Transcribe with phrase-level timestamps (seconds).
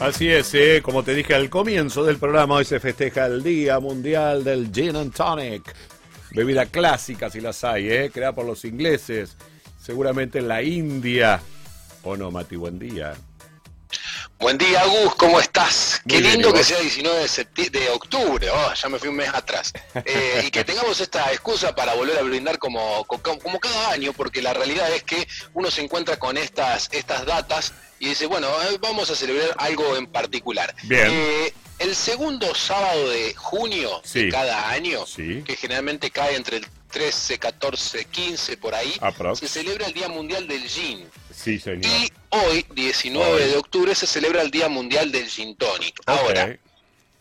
[0.00, 0.80] Así es, ¿eh?
[0.80, 4.94] como te dije al comienzo del programa, hoy se festeja el Día Mundial del Gin
[4.94, 5.74] and Tonic.
[6.30, 8.10] Bebida clásica, si las hay, ¿eh?
[8.12, 9.36] creada por los ingleses,
[9.80, 11.40] seguramente en la India.
[12.04, 12.54] ¿O no, Mati?
[12.54, 13.14] Buen día.
[14.38, 16.00] Buen día, Gus, ¿cómo estás?
[16.06, 17.26] Qué lindo que sea 19
[17.56, 19.72] de, de octubre, oh, ya me fui un mes atrás.
[20.04, 24.40] Eh, y que tengamos esta excusa para volver a brindar como, como, cada año, porque
[24.40, 28.78] la realidad es que uno se encuentra con estas, estas datas y dice, bueno, eh,
[28.80, 30.72] vamos a celebrar algo en particular.
[30.84, 31.08] Bien.
[31.10, 37.38] Eh, el segundo sábado de junio de cada año, que generalmente cae entre el 13,
[37.38, 38.98] 14, 15 por ahí,
[39.34, 41.08] se celebra el Día Mundial del Gin.
[41.38, 41.86] Sí, señor.
[41.86, 46.00] Y hoy, 19 de octubre, se celebra el Día Mundial del Gin Tonic.
[46.06, 46.58] Ahora,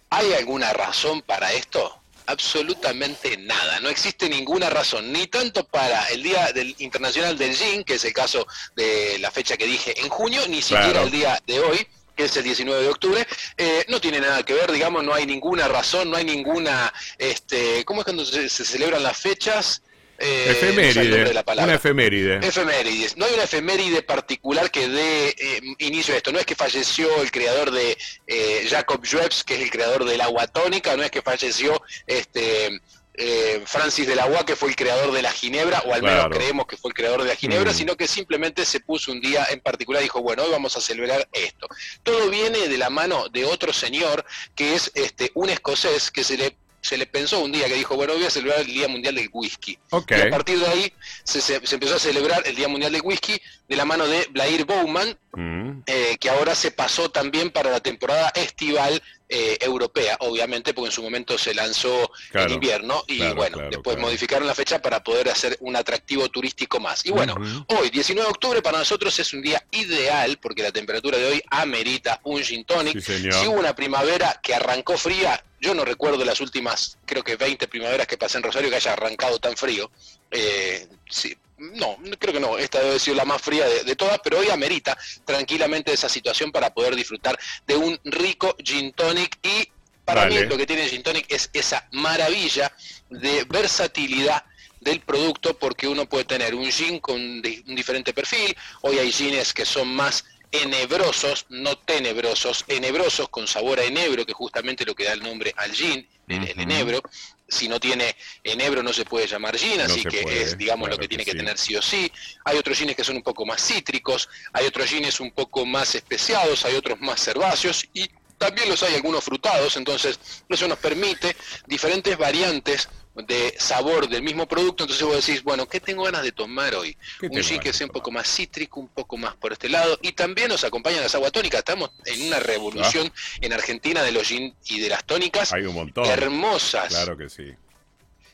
[0.10, 2.02] ¿hay alguna razón para esto?
[2.26, 7.84] Absolutamente nada, no existe ninguna razón, ni tanto para el Día del Internacional del Gin,
[7.84, 11.42] que es el caso de la fecha que dije en junio, ni siquiera el día
[11.46, 15.04] de hoy, que es el 19 de octubre, eh, no tiene nada que ver, digamos,
[15.04, 19.84] no hay ninguna razón, no hay ninguna, este, ¿cómo es cuando se celebran las fechas?
[20.20, 22.38] Eh, efeméride, una efeméride.
[22.38, 23.18] Efemérides.
[23.18, 26.32] No hay una efeméride particular que dé eh, inicio a esto.
[26.32, 30.22] No es que falleció el creador de eh, Jacob Schweppes, que es el creador del
[30.22, 32.82] agua tónica, no es que falleció este
[33.20, 36.28] eh, Francis de la Agua, que fue el creador de la Ginebra, o al menos
[36.30, 37.76] creemos que fue el creador de la Ginebra, mm.
[37.76, 40.82] sino que simplemente se puso un día en particular y dijo, bueno, hoy vamos a
[40.82, 41.68] celebrar esto.
[42.04, 44.24] Todo viene de la mano de otro señor,
[44.56, 46.58] que es este un escocés que se le
[46.88, 49.30] se le pensó un día que dijo, bueno, voy a celebrar el Día Mundial del
[49.34, 49.78] Whisky.
[50.10, 50.94] Y a partir de ahí
[51.26, 55.18] se, empezó a celebrar el Día Mundial del Whisky de la mano de Blair Bowman,
[55.34, 55.84] mm.
[55.86, 60.92] eh, que ahora se pasó también para la temporada estival eh, europea, obviamente, porque en
[60.94, 65.58] su momento se lanzó en invierno y bueno, después modificaron la fecha para poder hacer
[65.60, 67.06] un atractivo turístico más.
[67.06, 67.36] Y bueno,
[67.68, 71.44] hoy, 19 de octubre, para nosotros es un día ideal porque la temperatura de hoy
[71.50, 73.02] amerita un gin tonic.
[73.02, 77.68] si hubo una primavera que arrancó fría, yo no recuerdo las últimas, creo que 20
[77.68, 79.92] primaveras que pasé en Rosario que haya arrancado tan frío.
[80.32, 84.40] Eh, sí, no, creo que no, esta debe ser la más fría de, todas, pero
[84.40, 89.38] hoy amerita tranquilamente esa situación para poder disfrutar de un rico gin tonic.
[89.42, 89.70] Y
[90.06, 92.72] para mí lo que tiene gin tonic es esa maravilla
[93.10, 94.44] de versatilidad
[94.80, 99.54] del producto porque uno puede tener un gin con un diferente perfil, hoy hay gines
[99.54, 105.04] que son más enebrosos, no tenebrosos, enebrosos con sabor a enebro, que justamente lo que
[105.04, 107.02] da el nombre al gin, el, enebro.
[107.50, 111.08] Si no tiene enebro no se puede llamar gin, así que es, digamos, lo que
[111.08, 112.12] tiene que, tener sí o sí.
[112.44, 115.96] Hay otros gines que son un poco más cítricos, hay otros gines un poco más
[115.96, 121.36] especiados, hay otros más herbáceos y también los hay algunos frutados, entonces eso nos permite
[121.66, 122.88] diferentes variantes
[123.26, 126.96] de sabor del mismo producto, entonces vos decís, bueno, ¿qué tengo ganas de tomar hoy?
[127.22, 130.12] Un gin que sea un poco más cítrico, un poco más por este lado, y
[130.12, 133.38] también nos acompañan las aguas tónicas, estamos en una revolución ah.
[133.42, 135.54] en Argentina de los gin y de las tónicas.
[135.54, 136.06] Hay un montón.
[136.06, 136.90] Hermosas.
[136.90, 137.54] Claro que sí.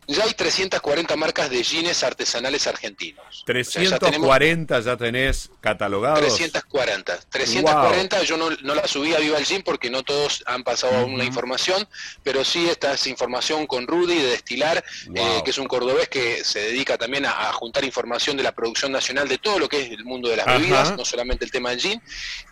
[0.08, 3.44] Ya hay 340 marcas de jeans artesanales argentinos.
[3.46, 6.20] 340 ya, tenés catalogados.
[6.20, 7.20] 340.
[7.30, 11.18] 340 yo no, la subí a Viva el Gin porque no todos han pasado aún
[11.18, 11.88] la información,
[12.24, 14.84] pero sí esta es información con Rudy de Destilar,
[15.14, 18.92] eh, que es un cordobés que se dedica también a, juntar información de la producción
[18.92, 21.70] nacional de todo lo que es el mundo de las bebidas, no solamente el tema
[21.70, 22.02] del gin.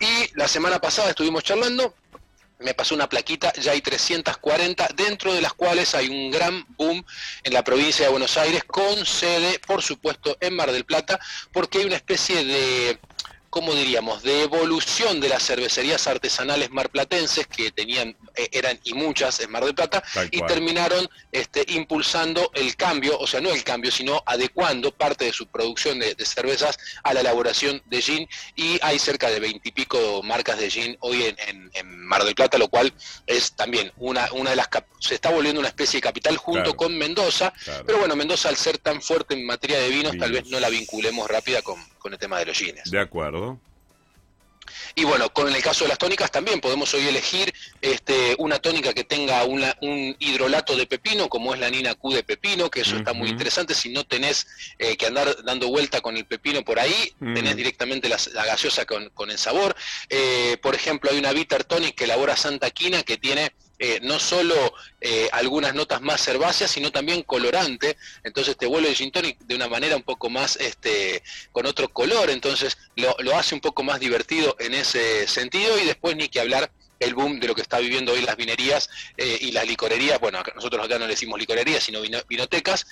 [0.00, 1.94] Y la semana pasada estuvimos charlando
[2.62, 7.04] me pasó una plaquita, ya hay 340, dentro de las cuales hay un gran boom
[7.42, 11.20] en la provincia de Buenos Aires, con sede, por supuesto, en Mar del Plata,
[11.52, 12.98] porque hay una especie de
[13.52, 19.40] ¿cómo diríamos?, de evolución de las cervecerías artesanales marplatenses, que tenían, eh, eran y muchas
[19.40, 23.90] en Mar del Plata, y terminaron este, impulsando el cambio, o sea, no el cambio,
[23.92, 28.98] sino adecuando parte de su producción de, cervezas a la elaboración de gin, y hay
[28.98, 32.90] cerca de veintipico marcas de gin hoy en, Mar del Plata, lo cual
[33.26, 34.68] es también una, una de las...
[34.98, 37.52] se está volviendo una especie de capital junto con Mendoza,
[37.84, 40.70] pero bueno, Mendoza al ser tan fuerte en materia de vinos, tal vez no la
[40.70, 42.90] vinculemos rápida con, con el tema de los gines.
[42.90, 43.58] De acuerdo.
[44.94, 48.92] Y bueno, con el caso de las tónicas también podemos hoy elegir este, una tónica
[48.92, 52.96] que tenga un hidrolato de pepino, como es la Nina Q de pepino, que eso
[52.96, 53.74] está muy interesante.
[53.74, 54.46] Si no tenés
[54.78, 57.34] eh, que andar dando vuelta con el pepino por ahí, mm.
[57.34, 59.74] tenés directamente la, gaseosa con, el sabor.
[60.08, 63.52] Eh, por ejemplo, hay una Bitter Tonic que elabora Santa Quina que tiene
[63.84, 64.54] eh, no solo
[65.00, 69.56] eh, algunas notas más herbáceas, sino también colorante, entonces te vuelve el gin tonic de
[69.56, 71.20] una manera un poco más, este,
[71.50, 75.76] con otro color, entonces lo, hace un poco más divertido en ese sentido.
[75.80, 76.70] Y después ni que hablar
[77.00, 80.40] el boom de lo que está viviendo hoy las vinerías eh, y las licorerías, bueno,
[80.54, 82.86] nosotros acá no le decimos licorerías, sino vinotecas,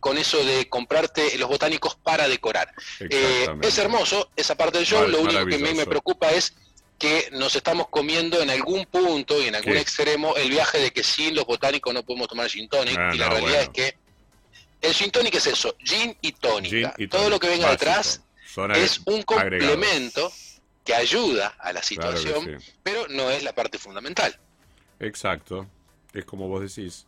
[0.00, 2.72] con eso de comprarte los botánicos para decorar.
[2.98, 6.54] es hermoso esa parte del show, lo único que a mí me preocupa es
[6.98, 11.02] que nos estamos comiendo en algún punto y en algún extremo el viaje de que
[11.02, 13.72] sin los botánicos no podemos tomar gin tonic Ah, y la no, realidad bueno.
[13.72, 13.98] es que
[14.80, 16.94] el gin tonic es eso, gin y tónica.
[16.96, 18.22] Gin y Todo lo que venga detrás
[18.76, 19.24] es un agregados.
[19.26, 20.32] complemento
[20.84, 21.86] que ayuda a la Claro
[22.16, 22.72] situación, sí.
[22.82, 24.38] pero no es la parte fundamental.
[25.00, 25.66] Exacto.
[26.12, 27.06] Es como vos decís.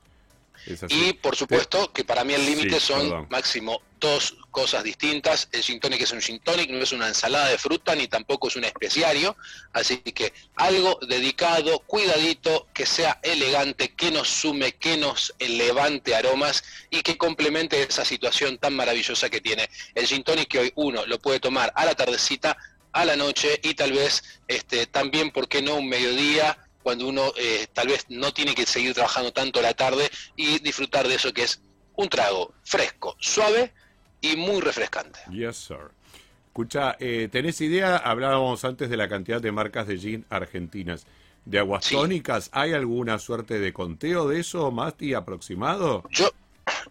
[0.89, 3.27] Y por supuesto que para mí el límite Sí, son perdón.
[3.31, 5.49] máximo dos cosas distintas.
[5.53, 8.49] El gin tonic es un gin tonic, no es una ensalada de fruta ni tampoco
[8.49, 9.37] es un especiario.
[9.73, 16.63] Así que algo dedicado, cuidadito, que sea elegante, que nos sume, que nos levante aromas
[16.91, 21.07] y que complemente esa situación tan maravillosa que tiene el gin tonic que hoy uno
[21.07, 22.57] lo puede tomar a la tardecita,
[22.93, 26.59] a la noche y tal vez este, también, ¿por qué no un mediodía?
[26.87, 31.09] Cuando uno eh, tal vez no tiene que seguir trabajando tanto la tarde y disfrutar
[31.09, 31.61] de eso que es
[31.97, 33.73] un trago fresco, suave
[34.21, 35.19] y muy refrescante.
[35.33, 35.91] Yes, sir.
[36.47, 37.97] Escucha, eh, ¿tenés idea?
[37.97, 41.07] Hablábamos antes de la cantidad de marcas de gin argentinas.
[41.45, 41.97] ¿De aguas Sí.
[41.97, 46.05] tónicas hay alguna suerte de conteo de eso, Mati, aproximado?
[46.11, 46.31] Yo,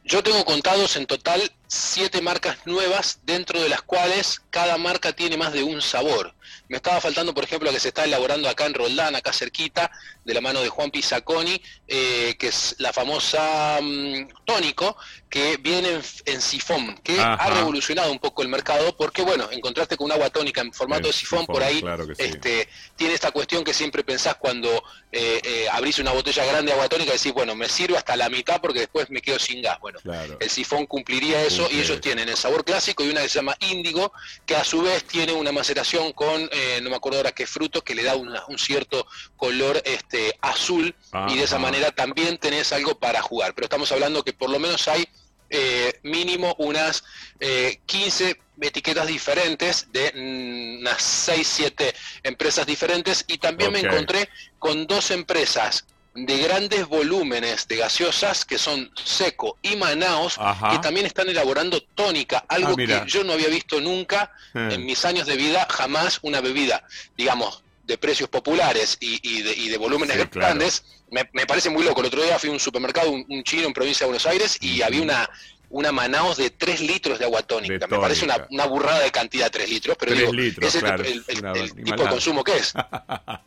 [0.03, 5.37] yo tengo contados en total siete marcas nuevas, dentro de las cuales cada marca tiene
[5.37, 6.33] más de un sabor.
[6.67, 9.91] Me estaba faltando, por ejemplo, la que se está elaborando acá en Roldán, acá cerquita,
[10.23, 14.95] de la mano de Juan Pisaconi, eh, que es la famosa mm, tónico,
[15.29, 17.33] que viene en, en sifón, que Ajá.
[17.35, 20.71] ha revolucionado un poco el mercado, porque bueno, en contraste con un agua tónica en
[20.73, 22.23] formato En de sifón, sifón, por ahí claro que sí.
[22.23, 24.69] este, tiene esta cuestión que siempre pensás cuando
[25.11, 28.15] eh, eh, abrís una botella grande de agua tónica y decís, bueno, me sirve hasta
[28.15, 29.79] la mitad porque después me quedo sin gas.
[29.79, 30.37] Bueno, Claro.
[30.39, 33.55] el sifón cumpliría eso Y ellos tienen el sabor clásico y una que se llama
[33.59, 34.11] índigo,
[34.45, 37.81] que a su vez tiene una maceración con, eh, no me acuerdo ahora qué fruto,
[37.83, 39.07] que le da una- un cierto
[39.37, 40.95] color este, azul
[41.29, 43.53] y de esa manera también tenés algo para jugar.
[43.55, 45.07] Pero estamos hablando que por lo menos hay
[45.51, 47.03] eh, mínimo unas
[47.39, 51.93] eh, 15 etiquetas diferentes de mm, unas 6, 7
[52.23, 55.85] empresas diferentes y también me encontré con dos empresas
[56.15, 60.71] de grandes volúmenes de gaseosas que son Seco y Manaos Ajá.
[60.71, 63.03] que también están elaborando tónica, algo Ah, mira.
[63.03, 66.83] que yo no había visto nunca en mis años de vida, jamás una bebida,
[67.17, 70.47] digamos, de precios populares y, y de, y de volúmenes Sí, claro.
[70.47, 71.99] grandes, me, me parece muy loco.
[72.01, 74.57] El otro día fui a un supermercado, un, un chino en provincia de Buenos Aires,
[74.61, 75.29] y había una
[75.67, 77.73] una Manaos de 3 litros de agua tónica.
[77.73, 81.03] De Me parece una, una burrada de cantidad 3 litros, pero digo, litros, es claro,
[81.03, 82.73] el, el- una el tipo de consumo que es.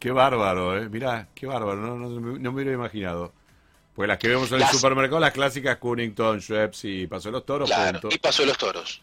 [0.00, 0.88] Qué bárbaro, ¿eh?
[0.88, 3.32] Mirá, qué bárbaro, no, no, me- no me hubiera imaginado.
[3.94, 7.44] Pues las que vemos en el supermercado, las clásicas Cunnington, Schweppes y Paso de los
[7.46, 8.16] Toros, Claro, punto.
[8.16, 9.02] y pasó de los toros.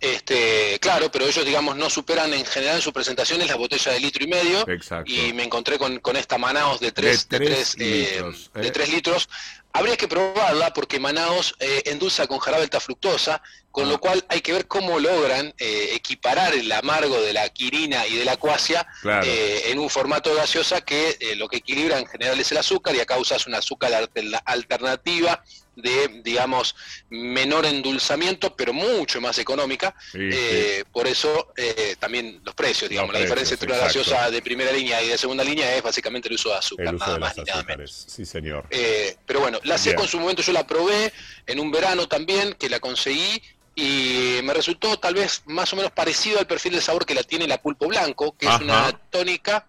[0.00, 4.00] Este, claro, pero ellos, digamos, no superan en general en sus presentaciones las botellas de
[4.00, 4.68] litro y medio.
[4.68, 5.10] Exacto.
[5.10, 8.50] Y me encontré con, con esta Manaos de 3 De de tres tres, eh, litros,
[8.52, 8.70] de eh.
[8.70, 9.28] tres litros.
[9.76, 13.42] Habría que probarla porque Manaos eh, endulza con jarabe alta fructosa,
[13.72, 13.88] con Ah.
[13.88, 18.16] lo cual hay que ver cómo logran eh, equiparar el amargo de la quirina y
[18.16, 19.26] de la cuasia Claro.
[19.26, 23.00] eh, en un formato gaseosa que lo que equilibra en general es el azúcar y
[23.00, 25.42] acá usas una azúcar alter- alternativa
[25.76, 26.74] de, digamos,
[27.10, 29.94] menor endulzamiento, pero mucho más económica.
[30.12, 34.30] Sí, Eh, Por eso eh, también los precios, digamos, la precios, diferencia entre una gaseosa
[34.30, 37.04] de primera línea y de segunda línea es básicamente el uso de azúcar, el uso
[37.04, 38.04] nada de más ni nada menos.
[38.08, 38.66] Sí, señor.
[38.70, 41.12] Eh, pero bueno, la seco en su momento yo la probé
[41.46, 43.42] en un verano también, que la conseguí,
[43.76, 47.24] y me resultó tal vez más o menos parecido al perfil de sabor que la
[47.24, 48.56] tiene la pulpo blanco, que Ajá.
[48.56, 49.66] es una tónica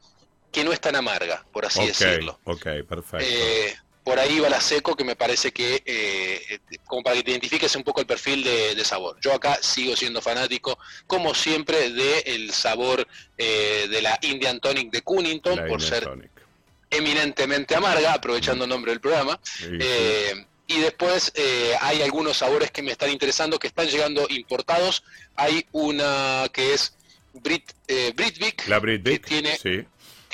[0.51, 2.39] que no es tan amarga, por así ok, decirlo.
[2.43, 3.17] ok, perfecto.
[3.19, 7.23] Eh, por ahí va la seco, que me parece que, eh, eh, como para que
[7.23, 9.17] te identifiques un poco el perfil de, de sabor.
[9.19, 15.01] Yo acá sigo siendo fanático, como siempre, del sabor eh, de la Indian Tonic de
[15.01, 16.29] Cunnington, La por Indian ser Tonic.
[16.91, 19.39] eminentemente amarga, aprovechando el nombre del programa.
[19.43, 19.77] Sí, sí.
[19.79, 21.33] Eh, y después
[21.81, 25.03] hay algunos sabores que me están interesando, que están llegando importados.
[25.35, 26.93] Hay una que es
[27.33, 27.71] Brit,
[28.15, 29.83] Britvic, La Brit que tiene, sí.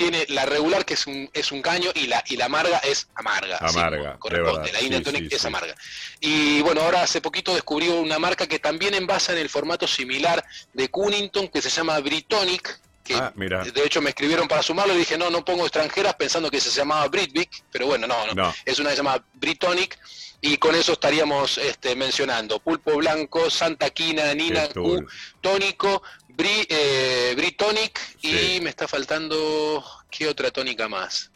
[0.02, 3.08] Tiene la regular, que es un, es un caño, y la, y la amarga es
[3.14, 3.58] amarga.
[3.60, 4.72] Amarga, corresponde.
[4.72, 5.74] La Indian sí, Tonic sí, es amarga.
[6.20, 10.44] Y bueno, ahora hace poquito descubrí una marca que también envasa en el formato similar
[10.72, 13.64] de Cunnington, que se llama Britonic, que Ah, mira.
[13.64, 16.70] de hecho me escribieron para sumarlo y dije, no, no pongo extranjeras pensando que se
[16.70, 18.54] llamaba Britvic, pero bueno, no, no, No.
[18.64, 19.98] es una que se llama Britonic
[20.44, 25.06] y con eso estaríamos este, mencionando Pulpo Blanco, Santa Quina, Nina Q.
[25.40, 28.56] Tónico, Bri, eh, Britonic Sí.
[28.56, 31.30] y me está faltando, ¿qué otra tónica más?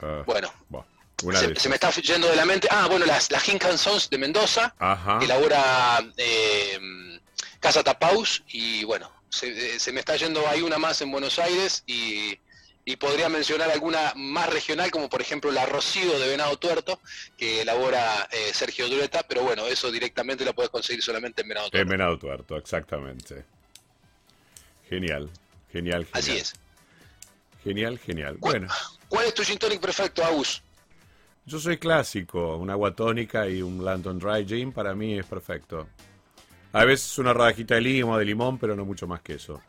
[0.00, 0.52] Ah, Bueno,
[1.32, 4.18] se, se me está yendo de la mente, ah, bueno, las, las Hinkan Sons de
[4.18, 5.18] Mendoza, Ajá.
[5.22, 7.18] elabora eh,
[7.60, 11.38] Casa Tapaus y bueno, se, eh, se me está yendo, hay una más en Buenos
[11.38, 12.38] Aires y,
[12.90, 17.00] y podría mencionar alguna más regional como por ejemplo la Rocío de Venado Tuerto
[17.36, 21.66] que elabora eh, Sergio Dureta, pero bueno, eso directamente lo puedes conseguir solamente en Venado
[21.66, 21.90] En Tuerto.
[21.90, 23.44] Venado Tuerto, exactamente.
[24.88, 25.30] Genial,
[25.72, 26.08] genial, genial.
[26.12, 26.54] Así es.
[27.62, 28.36] Genial, genial.
[28.40, 28.66] Bueno.
[29.08, 30.60] ¿Cuál es tu gin tonic perfecto, Agus?
[31.46, 35.86] Yo soy clásico, una agua tónica y un London Dry Gin para mí es perfecto.
[36.72, 39.60] A veces una rodajita de lima o de limón, pero no mucho más que eso.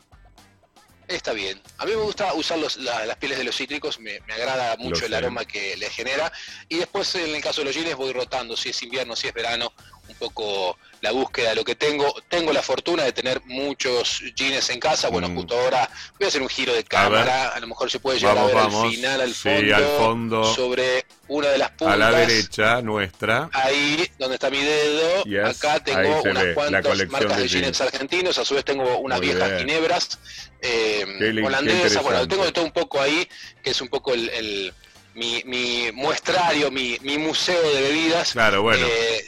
[1.12, 1.60] Está bien.
[1.76, 5.44] A mí me gusta usar las pieles de los cítricos, me, agrada mucho el aroma
[5.44, 6.32] que le genera.
[6.70, 9.34] Y después, en el caso de los gines, voy rotando, si es invierno, si es
[9.34, 9.74] verano,
[10.22, 12.14] poco la búsqueda de lo que tengo.
[12.28, 15.08] Tengo la fortuna de tener muchos jeans en casa.
[15.08, 15.36] Bueno, mm.
[15.36, 17.48] justo ahora voy a hacer un giro de cámara.
[17.48, 21.04] A, lo mejor se puede llegar a ver al final, al fondo, al fondo, sobre
[21.28, 21.94] una de las puntas.
[21.94, 23.50] A la derecha, nuestra.
[23.52, 25.24] Ahí, donde está mi dedo.
[25.44, 28.38] Acá tengo unas cuantas marcas de jeans argentinos.
[28.38, 30.18] A su vez tengo unas viejas ginebras
[30.60, 32.02] eh, holandesas.
[32.02, 33.28] Bueno, tengo de todo un poco ahí,
[33.62, 34.72] que es un poco el,
[35.14, 38.32] mi, mi, muestrario, mi, mi, museo de bebidas.
[38.32, 38.86] Claro, bueno.
[38.86, 39.24] Eh,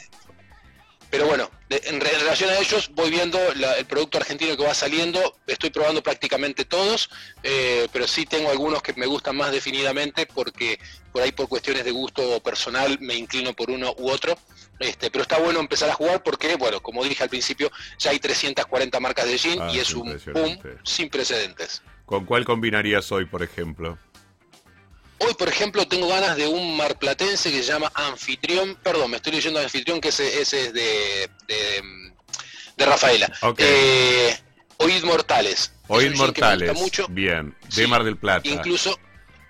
[1.14, 5.70] pero bueno, en, relación a ellos voy viendo el producto argentino que va saliendo, estoy
[5.70, 7.08] probando prácticamente todos,
[7.44, 10.80] eh, pero sí tengo algunos que me gustan más definidamente porque
[11.12, 14.36] por ahí por cuestiones de gusto personal me inclino por uno u otro.
[14.80, 18.18] Este, pero está bueno empezar a jugar porque, bueno, como dije al principio, ya hay
[18.18, 21.80] 340 marcas de gin ah, y es un boom sin precedentes.
[22.06, 23.98] ¿Con cuál combinarías hoy, por ejemplo?
[25.26, 28.76] Hoy, por ejemplo, tengo ganas de un marplatense que se llama Anfitrión.
[28.82, 33.30] Perdón, me estoy leyendo Anfitrión, que ese, es de, de, Rafaela.
[33.58, 34.36] Eh,
[34.78, 35.72] Oíd Mortales.
[35.88, 36.74] Oíd Mortales.
[36.74, 37.06] mucho.
[37.08, 38.48] Bien, de Mar del Plata.
[38.48, 38.98] Incluso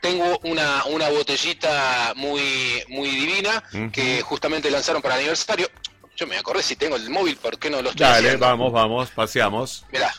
[0.01, 3.63] tengo una, una botellita muy, muy divina
[3.93, 5.69] que justamente lanzaron para aniversario.
[6.17, 9.11] Yo me acordé si tengo el móvil, ¿por qué no lo estoy Dale, vamos, vamos,
[9.11, 9.85] paseamos.
[9.91, 10.15] Mirá.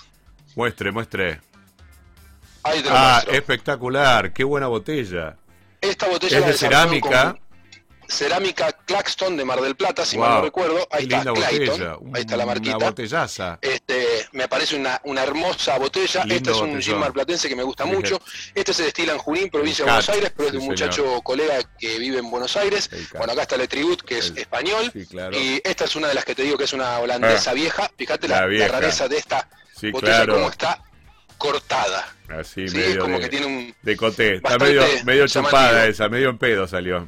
[0.55, 1.39] Muestre, muestre
[2.89, 5.37] ah, espectacular, qué buena botella.
[5.89, 7.37] Esta botella es de cerámica.
[8.07, 10.87] Cerámica Claxton de Mar del Plata, si mal no recuerdo.
[10.91, 12.77] Ahí está Clayton, ahí está la marquita.
[12.77, 13.57] Una botellaza.
[13.61, 16.23] Este, me parece una, una hermosa botella.
[16.29, 18.21] este es un gin marplatense que me gusta mucho.
[18.53, 21.57] Este se destila en Junín, provincia de Buenos Aires, pero es de un muchacho colega
[21.79, 22.89] que vive en Buenos Aires.
[23.17, 24.91] Bueno, acá está el Tribut, que es español.
[25.33, 27.91] Y esta es una de las que te digo que es una holandesa ah, vieja.
[27.97, 29.49] Fíjate la, rareza de esta
[29.91, 30.79] botella, cómo está
[31.37, 32.14] cortada.
[32.29, 34.35] Así, medio como de, que tiene un de coté.
[34.35, 37.07] Está medio, medio chupada esa, medio en pedo salió.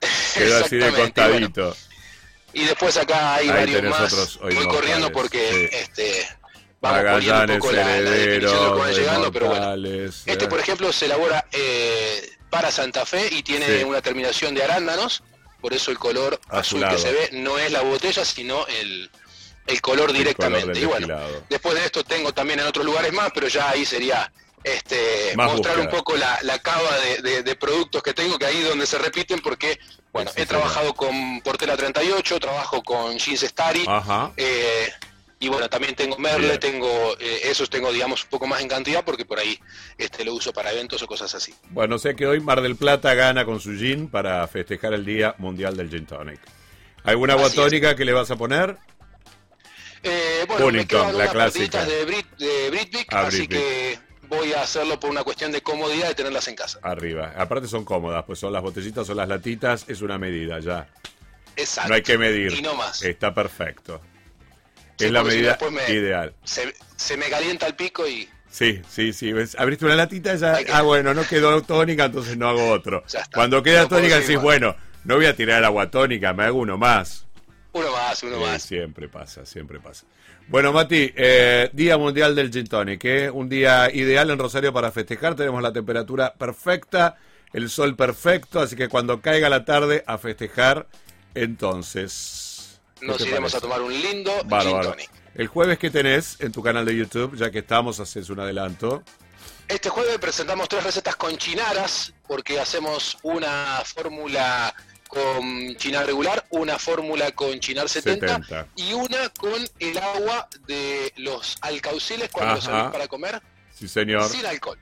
[0.34, 1.76] Quedó así de costadito.
[2.52, 4.38] Y después acá hay varios más.
[4.38, 6.26] Voy corriendo porque este
[6.80, 9.74] vamos poniendo un poco la, la, definición de llegando, pero bueno.
[10.26, 15.22] Este, por ejemplo, se elabora eh, para Santa Fe y tiene una terminación de arándanos,
[15.60, 19.10] por eso el color azul que se ve no es la botella, sino el,
[19.66, 20.78] el color directamente.
[20.78, 21.08] y bueno,
[21.48, 24.30] después de esto tengo también en otros lugares más, pero ya ahí sería
[24.64, 28.98] este mostrar un poco la, la cava de, productos que tengo, que ahí donde se
[28.98, 29.78] repiten, porque
[30.12, 33.84] bueno, he trabajado con Portela 38, trabajo con Jeans Stari,
[34.36, 34.92] eh,
[35.38, 36.88] y bueno, también tengo Merle, tengo
[37.20, 39.58] eh, esos tengo digamos un poco más en cantidad porque por ahí
[39.98, 41.54] este lo uso para eventos o cosas así.
[41.68, 45.34] Bueno, sé que hoy Mar del Plata gana con su gin para festejar el Día
[45.38, 46.40] Mundial del Gin Tonic.
[47.04, 48.78] ¿Alguna agua tónica que le vas a poner?
[50.02, 51.84] Eh, bueno, me quedan la clásica.
[51.84, 56.08] de, Brit, de Britvic, ah, así que voy a hacerlo por una cuestión de comodidad
[56.08, 56.78] de tenerlas en casa.
[56.82, 57.34] Arriba.
[57.36, 60.88] Aparte son cómodas, pues son las botellitas o las latitas, es una medida ya.
[61.56, 61.88] Exacto.
[61.88, 62.52] No hay que medir.
[62.52, 63.02] Y no más.
[63.02, 64.00] Está perfecto.
[64.98, 66.34] es la medida ideal.
[66.44, 68.28] Se, me calienta el pico y...
[68.50, 69.32] Sí, sí, sí.
[69.58, 70.58] Abriste una latita ya...
[70.72, 73.04] Ah, bueno, no quedó tónica, entonces no hago otro.
[73.32, 77.23] Cuando queda tónica decís, bueno, no voy a tirar agua tónica, me hago uno más.
[77.74, 78.62] Uno más, uno más.
[78.62, 80.06] Siempre pasa, siempre pasa.
[80.46, 83.30] Bueno, Mati, eh, Día Mundial del Gin Tonic, ¿eh?
[83.30, 85.34] un día ideal en Rosario para festejar.
[85.34, 87.18] Tenemos la temperatura perfecta,
[87.52, 90.86] el sol perfecto, así que cuando caiga la tarde a festejar,
[91.34, 92.80] entonces.
[93.00, 95.10] Nos iremos a tomar un lindo Gin Tonic.
[95.34, 99.02] El jueves que tenés en tu canal de YouTube, ya que estamos, haces un adelanto.
[99.66, 104.72] Este jueves presentamos tres recetas con chinaras, porque hacemos una fórmula
[105.14, 111.56] con chinar regular, una fórmula con chinar 70, y una con el agua de los
[111.60, 113.40] alcauciles cuando los para comer.
[113.72, 114.28] Sí, señor.
[114.28, 114.78] Sin alcohol.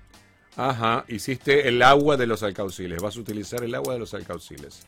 [0.56, 3.00] Ajá, hiciste el agua de los alcauciles.
[3.00, 4.86] Vas a utilizar el agua de los alcauciles.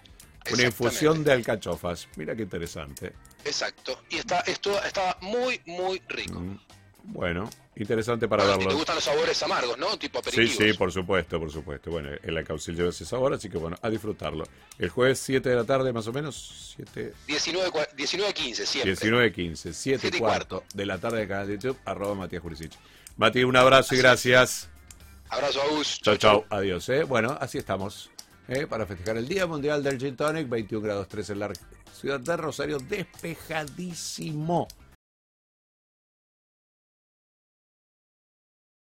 [0.53, 2.09] Una infusión de alcachofas.
[2.17, 3.13] Mira qué interesante.
[3.45, 4.03] Exacto.
[4.11, 6.41] Y está, esto está muy, muy rico.
[6.41, 6.59] Mm,
[7.05, 8.69] bueno, Interesante para verlo.
[8.69, 9.99] ¿Te gustan los sabores amargos, no?
[9.99, 10.51] Tipo aperitivos.
[10.53, 11.91] Sí, sí, por supuesto, por supuesto.
[11.91, 14.45] Bueno, el alcaucil lleva ese sabor, así que bueno, a disfrutarlo.
[14.79, 16.75] El jueves 7 de la tarde, más o menos.
[16.77, 17.13] 7...
[17.27, 18.95] 19.15, 19, siempre.
[18.95, 22.73] 19.15, 7 y cuarto de la tarde de canal de YouTube, arroba Matías Jurisic.
[23.17, 24.69] Mati, un abrazo y gracias.
[25.29, 26.01] Abrazo a vos.
[26.01, 26.45] Chau, chau.
[26.51, 26.89] Adiós.
[26.91, 27.03] ¿eh?
[27.03, 28.11] Bueno, así estamos.
[28.47, 28.69] ¿eh?
[28.69, 31.53] Para festejar el Día Mundial del Gin Tonic, 21 grados 3 en la
[31.93, 34.69] ciudad de Rosario, despejadísimo.